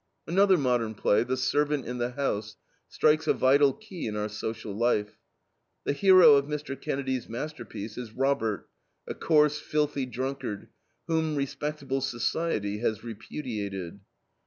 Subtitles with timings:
[0.25, 2.57] Another modern play, THE SERVANT IN THE HOUSE,
[2.87, 5.15] strikes a vital key in our social life.
[5.83, 6.75] The hero of Mr.
[6.75, 8.67] Kennedy's masterpiece is Robert,
[9.05, 10.69] a coarse, filthy drunkard,
[11.05, 13.99] whom respectable society has repudiated.